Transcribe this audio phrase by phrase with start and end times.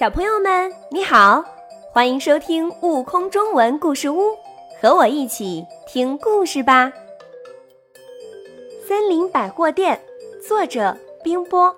[0.00, 1.44] 小朋友们，你好，
[1.92, 4.30] 欢迎收听《悟空中文故事屋》，
[4.80, 6.90] 和我一起听故事吧。
[8.88, 10.00] 森林百货店，
[10.42, 11.76] 作者冰波。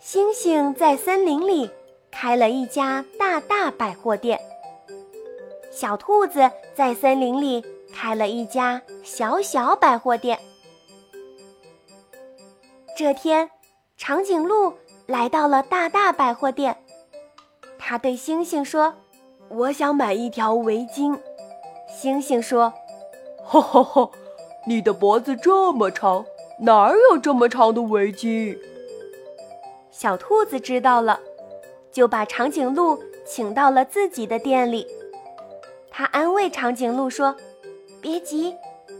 [0.00, 1.70] 星星在森林里
[2.10, 4.40] 开了一家大大百货店，
[5.70, 7.64] 小兔子在森林里
[7.94, 10.36] 开了一家小小百货店。
[12.96, 13.48] 这天，
[13.96, 14.74] 长颈鹿。
[15.08, 16.76] 来到了大大百货店，
[17.78, 18.92] 他对星星说
[19.48, 21.18] ：“我想买一条围巾。”
[21.88, 22.74] 星星说
[23.42, 24.10] ：“哈哈哈，
[24.66, 26.26] 你的脖子这么长，
[26.60, 28.58] 哪儿有这么长的围巾？”
[29.90, 31.18] 小兔子知道了，
[31.90, 34.86] 就把长颈鹿请到了自己的店里。
[35.90, 37.34] 他安慰长颈鹿说
[38.02, 38.54] ：“别急，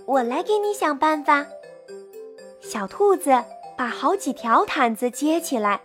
[0.06, 1.44] 我来给你想办法。”
[2.62, 3.44] 小兔子
[3.76, 5.82] 把好几条毯子接起来。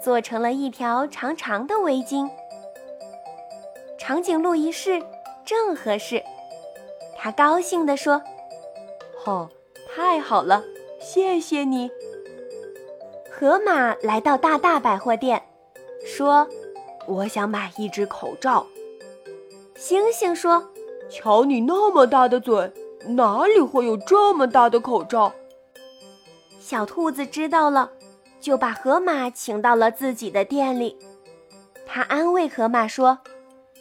[0.00, 2.30] 做成了一条长长的围巾，
[3.98, 5.02] 长颈鹿一试，
[5.44, 6.22] 正合适。
[7.16, 8.22] 他高兴地说
[9.26, 9.50] ：“哦，
[9.94, 10.62] 太好了，
[11.00, 11.90] 谢谢你。”
[13.30, 15.42] 河马来到大大百货店，
[16.04, 16.48] 说
[17.06, 18.66] ：“我想买一只口罩。”
[19.76, 20.68] 猩猩说
[21.10, 22.72] ：“瞧你那么大的嘴，
[23.08, 25.32] 哪里会有这么大的口罩？”
[26.60, 27.92] 小兔子知道了。
[28.40, 30.96] 就把河马请到了自己的店里，
[31.86, 33.18] 他安慰河马说：“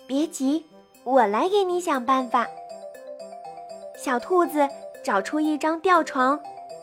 [0.08, 0.66] 别急，
[1.04, 2.48] 我来给你想办法。”
[3.98, 4.68] 小兔子
[5.04, 6.40] 找出一张吊床，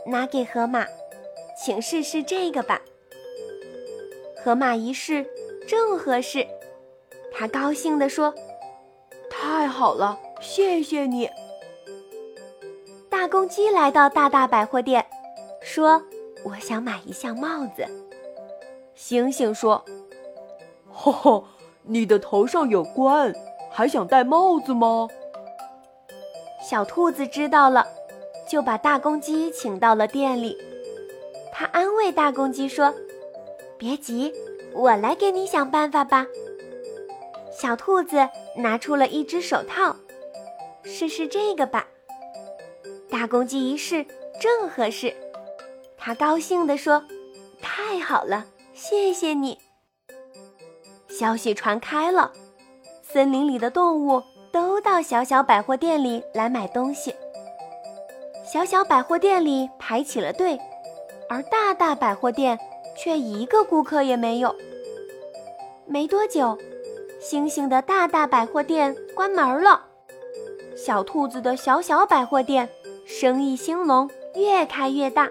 [0.06, 0.86] 拿给河马，
[1.58, 2.80] 请试试这个吧。
[4.42, 5.26] 河马一试，
[5.66, 6.46] 正合适，
[7.32, 8.32] 他高兴地说
[9.28, 11.28] ：“太好了，谢谢你。”
[13.10, 15.04] 大公鸡来到大大百货店，
[15.60, 16.00] 说。
[16.44, 17.86] 我想买一项帽子。
[18.94, 19.84] 星星说
[20.92, 21.44] ：“吼吼，
[21.82, 23.34] 你的头上有冠，
[23.70, 25.08] 还想戴帽子吗？”
[26.62, 27.86] 小兔子知道了，
[28.48, 30.56] 就把大公鸡请到了店里。
[31.52, 32.94] 他安慰大公鸡说
[33.78, 34.32] ：“别急，
[34.72, 36.26] 我来给你想办法吧。”
[37.50, 39.96] 小兔子拿出了一只手套，
[40.82, 41.86] 试试这个吧。
[43.10, 44.04] 大公鸡一试，
[44.40, 45.14] 正合适。
[46.06, 47.02] 他高兴地说
[47.62, 48.44] ：“太好了，
[48.74, 49.58] 谢谢你。”
[51.08, 52.30] 消息传开了，
[53.02, 54.22] 森林里的动物
[54.52, 57.14] 都到小小百货店里来买东西。
[58.44, 60.58] 小小百货店里排起了队，
[61.26, 62.58] 而大大百货店
[62.98, 64.54] 却一个顾客也没有。
[65.86, 66.58] 没多久，
[67.18, 69.86] 星星的大大百货店关门了，
[70.76, 72.68] 小兔子的小小百货店
[73.06, 75.30] 生意兴隆，越开越大。